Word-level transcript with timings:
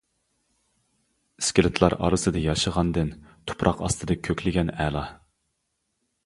ئىسكىلىتلار 1.41 1.95
ئارىسىدا 2.07 2.41
ياشىغاندىن 2.45 3.11
تۇپراق 3.53 3.85
ئاستىدا 3.89 4.19
كۆكلىگەن 4.29 4.75
ئەلا. 4.79 5.07